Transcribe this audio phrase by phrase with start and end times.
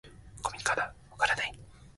[0.41, 0.81] 「ゴミかな？」
[1.13, 1.53] 「わからない」